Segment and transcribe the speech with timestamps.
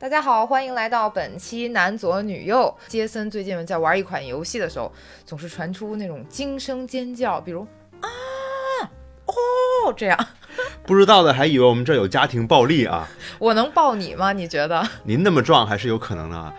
[0.00, 2.74] 大家好，欢迎来到本期男左女右。
[2.88, 4.90] 杰森最近在玩一款游戏的时候，
[5.26, 7.66] 总是传出那种惊声尖叫，比如
[8.00, 8.08] 啊
[9.26, 10.18] 哦这样。
[10.86, 13.06] 不知道的还以为我们这有家庭暴力啊！
[13.38, 14.32] 我能抱你吗？
[14.32, 14.82] 你觉得？
[15.04, 16.54] 您那么壮还是有可能的啊。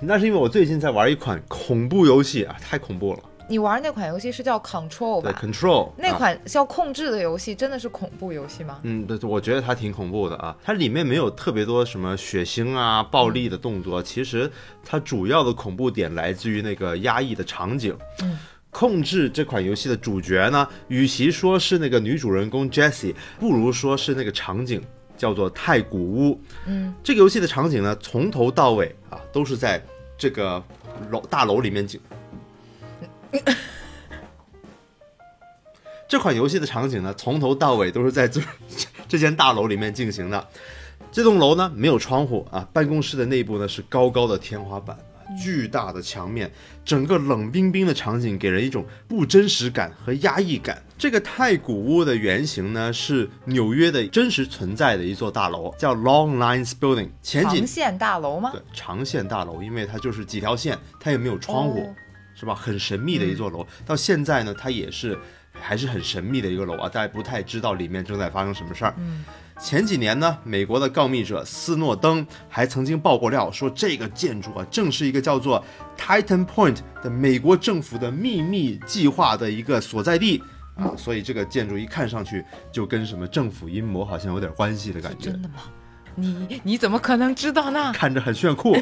[0.00, 3.20] 那是因为我最近在玩一款恐怖游戏啊，太恐怖了。
[3.52, 8.78] 你玩那款游戏是叫 Control 吧？Control 那款叫控制的游戏，真的是恐怖游戏吗？
[8.82, 10.56] 嗯，对，我觉得它挺恐怖的啊。
[10.64, 14.50] 它里面没有特别多什么血腥啊、暴力的动作，其实
[14.82, 17.94] 它主要的恐怖点来自于那个压抑的场景。
[18.22, 18.38] 嗯，
[18.70, 24.82] 控制这款游戏的主角呢，与其说是那个女主人公 Jessie，不如说是那个场景
[25.18, 26.40] 叫做太古屋。
[26.64, 29.84] 嗯，这个游戏的场景呢，从头到尾啊，都是在
[30.16, 30.64] 这个
[31.10, 32.00] 楼大楼里面景。
[36.08, 38.40] 这款游戏的场景呢，从头到尾都是在这
[39.08, 40.46] 这间大楼里面进行的。
[41.10, 44.96] 这栋楼呢没有窗户啊，办公室的内部呢是高高的天花板，
[45.42, 46.50] 巨大的墙面，
[46.84, 50.82] 整个冷冰冰的场景给人一种不真实感和压抑感。
[50.98, 57.08] 这个太古屋的原型呢是纽约的真实存在的一座大楼，叫 Long Lines Building。
[57.22, 58.50] 前长线大楼吗？
[58.52, 61.94] 对，长线大楼，因为它就是几条线，它也没有窗户。
[62.42, 62.52] 是吧？
[62.52, 65.16] 很神秘的一座楼，到现在呢，它也是
[65.52, 68.92] 还是很神秘的一个楼啊，大家不太知道里面正在发生什么事儿。
[68.98, 69.24] 嗯，
[69.60, 75.64] 前几年呢，美国的告密者斯诺登还曾经爆过料，说这个建筑啊，正是一个叫做
[75.96, 80.42] Titan Point 的美国政府的秘密计划的一个所在地
[80.74, 85.30] 啊，所以这个建筑一看上去就跟什么政府阴谋好像有点关系的感觉。
[85.30, 85.54] 真的吗？
[86.16, 87.92] 你你怎么可能知道呢？
[87.94, 88.76] 看着很炫酷。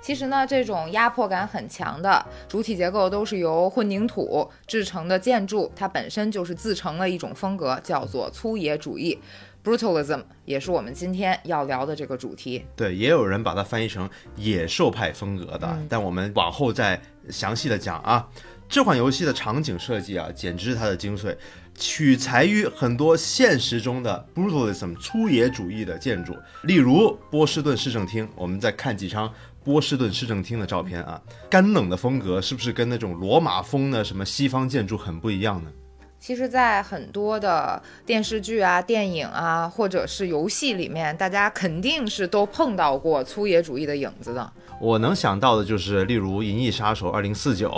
[0.00, 9.18] 其实呢，这种压迫感很强的主体结构都是由混凝土制成的建筑，它本身就是自成了一种风格，叫做粗野主义
[9.62, 12.64] （brutalism），也是我们今天要聊的这个主题。
[12.74, 18.26] 对，也有人把它翻译成野兽派风格的，但我们往后再详细的讲啊。
[18.68, 21.36] 这款游戏的场景设计啊，简直是它的精髓，
[21.74, 28.28] 取材于很多现实中的 brutalism 粗野主义的建筑，例如波士顿市政厅。
[28.36, 29.28] 我们再看几张。
[29.64, 35.70] 波士顿市政厅的照片啊，干冷的风格是不是跟那种罗马风的什么西方建筑很不一样呢？
[36.18, 44.52] 其实，在很多的电视剧啊、电影啊，或者是游戏里面，大家肯定是都碰到过粗野主义的影子的。
[44.78, 47.70] 我能想到的就是，例如《银翼杀手二零四九》，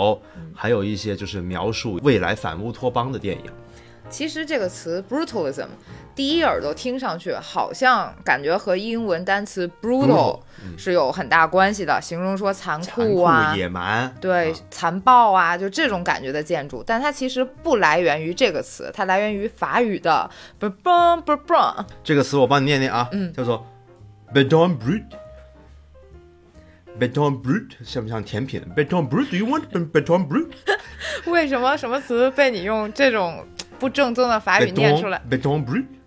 [0.53, 3.45] 还有一些就是描述未来反乌托邦的电影。
[4.09, 5.67] 其实这个词 brutalism，
[6.13, 10.39] 第一耳朵听上去好像感觉和英文单词 brutal
[10.77, 16.83] 是有很大关系的，形容说残酷啊、野蛮，对，残暴啊，就这种感觉的建筑。
[16.85, 23.65] 但它其实不来源于这个词，它来源于法语的 b b o b b o 这个词我帮你念念啊，嗯，叫做
[24.31, 24.77] beton
[26.99, 30.49] brut，beton brut 像不像甜品？beton brut，do you want beton brut？
[31.25, 33.43] 为什么什么词被你用这种？
[33.83, 35.21] 不正宗的法语念出来。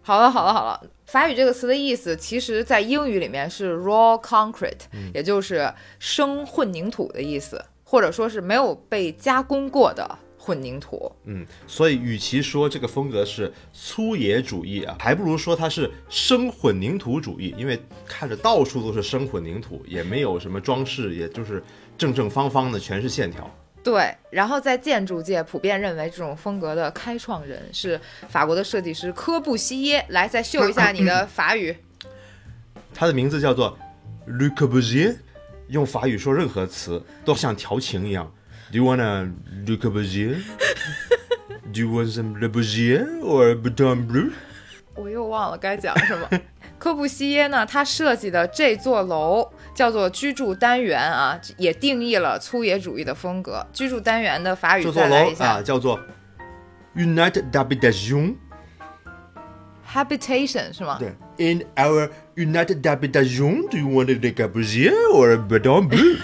[0.00, 11.12] 好了好了好了，法语这个词的意思，其实在英语里面是 raw concrete，也就是生混凝土的意思，或者说是没有被加工过的混凝土。
[11.24, 21.62] 嗯，所以与其说这个风格是粗野主义啊，还不如说它是生混凝土主义，因为看着到处都是生混凝土，也没有什么装饰，也就是
[21.98, 23.54] 正正方方的，全是线条。
[23.86, 30.04] 对，然后在建筑界普遍认为这种风格的开创人是法国的设计师科布西耶。
[30.08, 31.76] 来，再秀一下你的法语。
[32.92, 33.78] 他的名字叫做
[34.26, 35.18] Le Corbusier。
[35.68, 38.28] 用法语说任何词都像调情一样。
[38.72, 39.32] Do you wanna
[39.64, 44.32] Le Corbusier？Do you want some Le Corbusier or b u t o n Bleu？
[44.96, 46.28] 我又忘了该讲什么。
[46.76, 49.52] 科布西耶呢，他设计的这座楼。
[49.76, 53.64] 叫做居住单元啊，也定义了粗野主义的风格。
[53.74, 56.00] 居住单元的法语再来一下啊，叫做
[56.96, 58.36] United Habitation。
[59.86, 60.98] Habitation 是吗？
[60.98, 61.14] 对。
[61.38, 64.94] In our United Habitation, do you want to take a b u s i e r
[65.12, 66.16] or a Bedon Blue？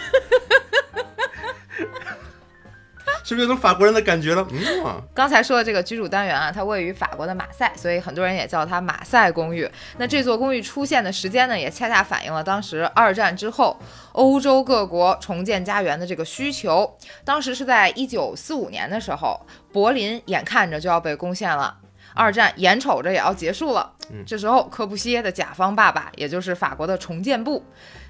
[3.24, 4.46] 是不是有种法国人的感觉了？
[4.50, 9.68] 嗯，刚才说的这个居住单元啊，它位于法国的马赛，所以很多人也叫它马赛公寓。
[9.98, 13.78] 那这座公寓出现的时间呢，也恰恰反映了当时二战之后
[14.12, 16.96] 欧洲各国重建家园的这个需求。
[17.24, 19.40] 当时是在一九四五年的时候，
[19.72, 21.76] 柏林眼看着就要被攻陷了，
[22.14, 23.92] 二战眼瞅着也要结束了。
[24.26, 27.64] 这时候，科布西耶的甲方爸爸，也就是法国的重建部。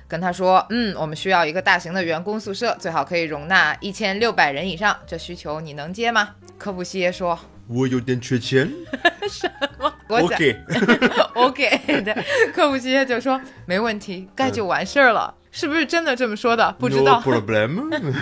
[0.09, 4.97] 跟他说，嗯，我们需要一个大型的员工宿舍，最好可以容纳一千六百人以上。
[5.07, 6.31] 这需求你能接吗？
[6.59, 8.71] 科布西耶说，我有点缺钱。
[9.29, 9.93] 什么？
[10.09, 10.57] 我给
[11.35, 12.17] OK 的。
[12.55, 15.35] 科布西耶就说没问题，盖就完事儿了。
[15.51, 16.75] 是不是真的这么说的？
[16.79, 17.23] 不知道。
[17.25, 18.15] No problem。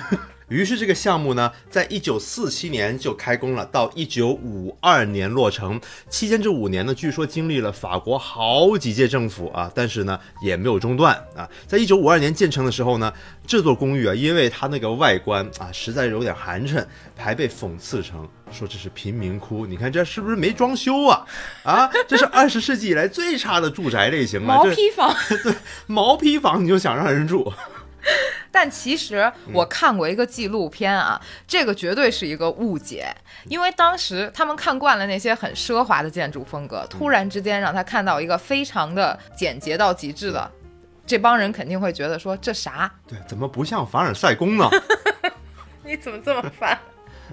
[0.50, 5.80] 于是这个项目呢，在一九四七年就开工了，到一九五二年落成。
[6.08, 11.48] 期间这五年呢，据说经历了法国好几届政府啊，但是呢也没有中断啊。
[11.68, 13.12] 在一九五二年建成的时候呢，
[13.46, 16.84] 这座公寓啊，因为它那个外观啊，实在有点寒碜，
[17.16, 19.64] 还被讽刺成说这是贫民窟。
[19.64, 21.24] 你看这是不是没装修啊？
[21.62, 24.46] 啊，这是二十世纪以来最差的住宅类型 了。
[24.52, 25.14] 毛坯房。
[25.44, 25.54] 对
[25.86, 27.52] 毛坯房你就想让人住？
[28.52, 33.14] 但其实我看过一个纪录片啊，这个绝对是一个误解，
[33.46, 40.50] 因为当时他们看惯了那些很奢华的建筑风格，突然之间让他看到一个非常的简洁到极致的，
[41.06, 42.92] 这帮人肯定会觉得说这啥？
[43.06, 44.68] 对，怎么不像凡尔赛宫呢？
[45.84, 46.78] 你怎么这么烦？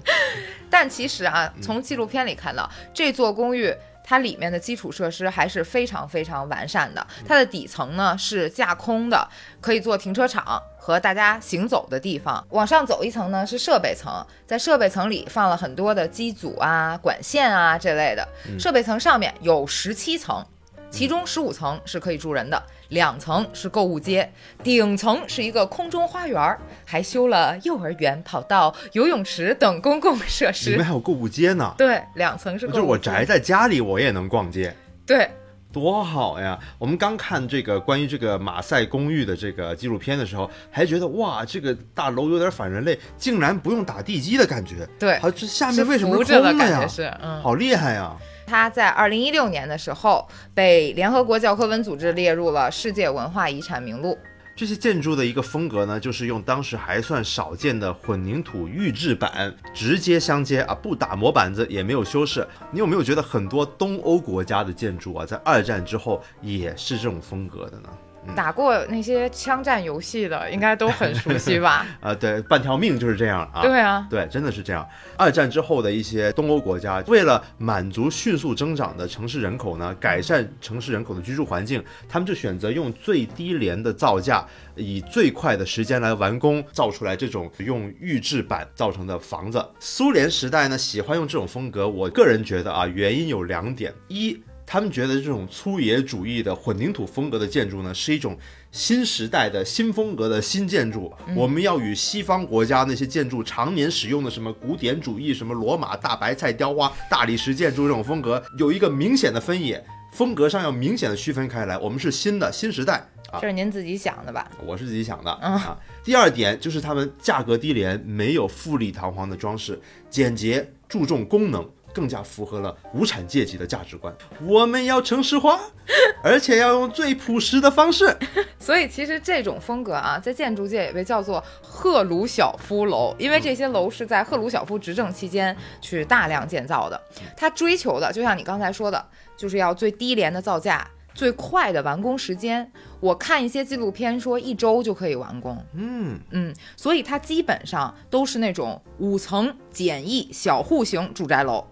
[0.70, 3.74] 但其实啊，从纪录片里看到这座公寓。
[4.08, 7.06] 它里面的基础设施还是非常非常完善的。
[7.26, 9.28] 它的底层呢是架空的，
[9.60, 12.42] 可以做停车场和大家行走的地方。
[12.48, 18.26] 往上走一层呢是设备层，在设备层里放了很多的机组啊、管线啊这类的。
[18.58, 20.42] 设备层上面有十七层，
[20.90, 24.30] 其中十五层是可以住人的，两层是购物街，
[24.62, 30.84] 顶层是一个空中花园，还修了幼儿园、跑道、游泳池等公共设施里面。
[30.84, 31.74] 还有购物街呢。
[31.76, 32.78] 对，两层是购物街。
[32.78, 34.74] 就是我宅在家里，我也能逛街，
[35.06, 35.30] 对，
[35.70, 36.58] 多好呀！
[36.78, 44.88] 我们刚看这个关于这个马赛公寓的这个纪录片的时候，还觉得哇，这个大楼有点反人类，竟然不用打地基的感觉。
[44.98, 46.88] 对好，这下面为什么扶是空的呀着的感觉？
[46.88, 47.42] 是，嗯。
[47.42, 48.16] 好厉害呀！
[48.48, 54.16] 它在二零一六年的时候被联合国教科文组织列入了世界文化遗产名录。
[54.56, 62.44] 这些建筑的一个风格呢，就是用当时还算少见的混凝土预制板直接相接啊，不打磨板子，也没有修饰。
[62.72, 67.88] 你有没有觉得很多东欧国家的建筑啊，在二战之后也是这种风格的呢？
[68.36, 71.86] 打过那些枪战游戏的，应该都很熟悉吧？
[72.00, 73.62] 啊，对，半条命就是这样啊。
[73.62, 74.86] 对啊，对，真的是这样。
[75.16, 89.64] 二战之后的一些东欧国家，为了满足迅速增长的城市人口呢，改善城市人口的居住环境，他们就选择用最低廉的造价，以最快的时间来完工，造出来这种用预制板造成的房子。
[89.80, 94.38] 苏联时代呢，喜欢用这种风格，我个人觉得啊，原因有两点：一，
[94.70, 98.36] 他们觉得这种粗野主义的混凝土风格的建筑呢，是一种
[98.70, 101.10] 新时代的新风格的新建筑。
[101.34, 109.82] 我们要与西方国家那些建筑常年使用的什么古典主义、什么罗马大白菜雕花、大理石建筑这种风格，有一个明显的分野，
[110.12, 111.78] 风格上要明显的区分开来。
[111.78, 112.96] 我们是新的新时代
[113.32, 114.50] 啊这，是您自己想的吧？
[114.66, 115.78] 我是自己想的啊。
[116.04, 119.80] 第二点就是他们价格低廉，没有富丽堂皇的装饰，
[120.10, 121.66] 简洁，注重功能。
[121.92, 124.14] 更加符合了无产阶级的价值观。
[124.42, 125.58] 我们要城市化，
[126.22, 128.16] 而且要用最朴实的方式。
[128.58, 137.00] 所以其实这种风格啊，在建筑界也被叫做赫鲁晓夫楼，因为这些楼是在赫鲁晓夫执政期间去大量建造的。
[137.36, 139.04] 他追求的，就像你刚才说的，
[139.36, 140.86] 就是要最低廉的造价。
[141.14, 142.70] 最快的完工时间，
[143.00, 145.58] 我看一些纪录片说一周就可以完工。
[145.72, 151.66] 嗯嗯，所以它基本上都是那种五层简易小户型住宅楼。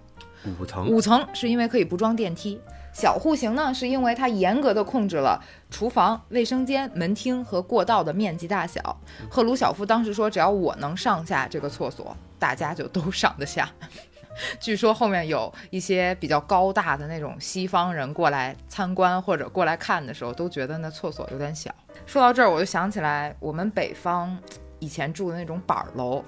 [0.60, 2.60] 五层，五层是因为可以不装电梯，
[2.92, 9.00] 小户型呢是因为它严格的控制了厨房、卫生间、门厅和过道的面积大小。
[9.30, 13.70] 赫鲁晓夫当时说，只要我能上下这个厕所，大家就都上得下。
[14.60, 21.74] 据说后面有一些比较高大的那种西方人过来参观或者过来看的时候，都觉得那厕所有点小。
[22.04, 24.38] 说到这儿，我就想起来我们北方
[24.78, 26.22] 以前住的那种板儿楼，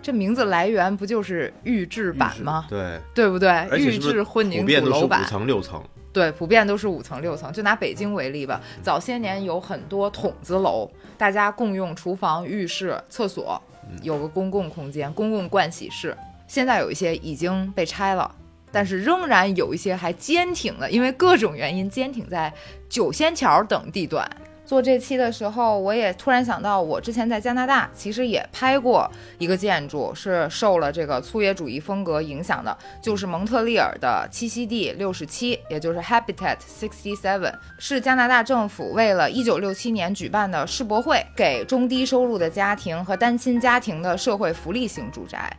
[0.00, 2.66] 这名字来源不就是预制板吗？
[2.68, 3.68] 对，对不对？
[3.76, 5.82] 预制混凝普遍都是五土楼板，层六层。
[6.12, 7.52] 对，普遍都是五层六层。
[7.52, 13.60] 就拿北京为例吧，早些年有很多筒子楼，大家共用厨房、浴室、厕所，
[14.02, 16.16] 有个公共空间、公共盥洗室。
[16.48, 18.34] 现在有一些已经被拆了，
[18.72, 22.52] 但是仍然有一些还坚挺的，因为各种原因坚挺在
[22.88, 24.28] 九仙桥等地段。
[24.70, 45.52] 做这期的时候，我也突然想到，我之前在加拿大其实也拍过一个建筑，是受了这个粗野主义风格影响的，就是蒙特利尔的栖息地六十七，也就是 Habitat Sixty Seven，是加拿大政府为了一九六七年举办的世博会，给中低收入的家庭和单亲家庭的社会福利型住宅。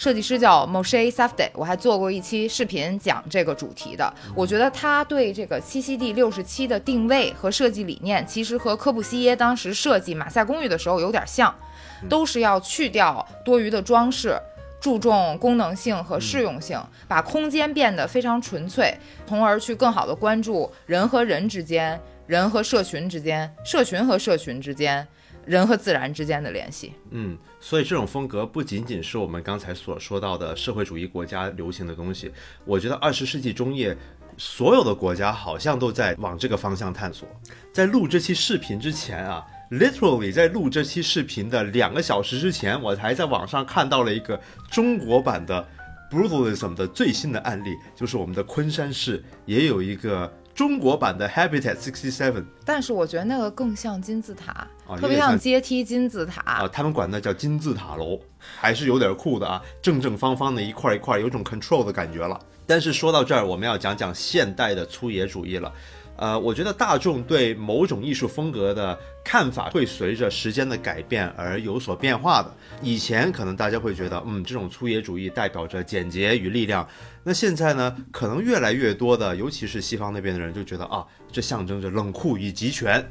[0.00, 4.10] 设计师叫 Moshe Safdie，我还做过一期视频讲这个主题的。
[4.34, 11.54] 我觉得他对这个栖息地六十七的定位和设计理念，其实和科布西耶当时设计马赛公寓的时候有点像，
[12.08, 14.40] 都是要去掉多余的装饰，
[14.80, 25.06] 注重功能性和适用性，把空间变得非常纯粹，从而去更好的关注人和人之间、人和社群之间、社群和社群之间、
[25.50, 26.92] 人和自然之间的联系。
[27.10, 32.30] 嗯，所以这种风格不仅仅是我们刚才所说到的社会主义国家流行的东西，
[32.64, 33.96] 我觉得二十世纪中叶。
[34.38, 37.28] 所有的国家好像都在往这个方向探索。
[37.74, 44.40] 在录这期视频之前啊，literally 在录这期视频的两个小时之前，我还在网上看到了一个
[44.70, 45.68] 中国版的
[46.10, 52.44] brutalism 的最新的案例，就是我们的昆山市也有一个中国版的 Habitat Sixty Seven。
[52.66, 54.52] 但是我觉得那个更像金字塔，
[54.86, 56.42] 啊特别像阶梯金字塔。
[56.42, 58.20] 啊，他们管那叫金字塔楼，
[58.58, 62.38] 还是有点酷的啊，正正方方的一块一块，有种 control 的感觉了。
[62.66, 65.72] 但是说到这儿，我们要讲讲现代的粗野主义了。
[66.20, 72.54] 呃，我觉得大众对某种艺术风格的看法会随着时间的改变而有所变化的。
[72.82, 76.86] 以前可能大家会觉得，嗯，这种粗野主义代表着简洁与力量。
[77.24, 83.02] 那现在呢，可能越来越多的，尤其是西方那边的人就觉得啊，这象征着冷酷与集权。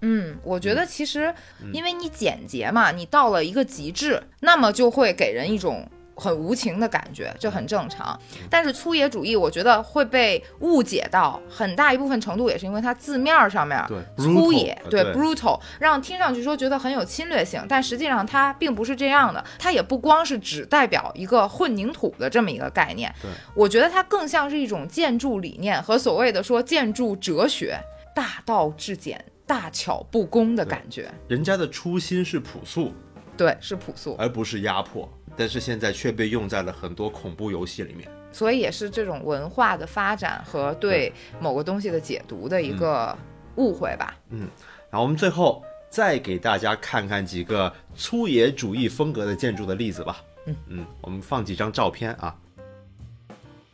[0.00, 1.34] 嗯，我觉得其实
[1.70, 5.86] 因为你简洁嘛，你到了一个极致，那么就会给人一种。
[6.14, 8.18] 很无情的感觉，这很正常。
[8.48, 13.84] 但是粗野主义，我觉得会被误解到很大一部分程度，也是因为它字面上面
[14.16, 19.44] 粗野，对 brutal，让听上去说觉得很有侵略性，但实际上它并不是这样的。
[19.58, 23.12] 它也不光是只代表一个混凝土的这么一个概念，
[23.54, 27.78] 我觉得它更像是一种建筑理念和所谓的说建筑哲学，
[28.14, 31.10] 大道至简，大巧不工的感觉。
[31.28, 32.92] 人家的初心是朴素，
[33.36, 35.08] 对，是朴素，而不是压迫。
[35.36, 43.16] 但是现在却被用在了很多恐怖游戏里面，所以也是这种文化的发展和对某个东西的解读的一个
[43.56, 44.16] 误会吧。
[44.30, 44.48] 嗯，
[44.90, 50.22] 然后我们最后再给大家看看几个粗野主义风格的建筑的例子吧。
[50.46, 52.34] 嗯嗯，我们放几张照片啊。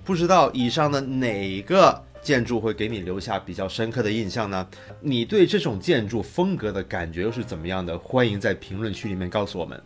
[0.05, 4.67] 不知道以上的哪个建筑会给你留下比较深刻的印象呢？
[5.00, 7.99] 你对这种建筑风格的感觉又是怎么样的？
[7.99, 9.81] 欢迎在评论区里面告诉我们。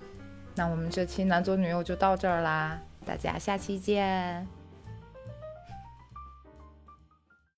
[0.56, 4.46] 那我们这期男左女右就到这儿啦，大家下期见。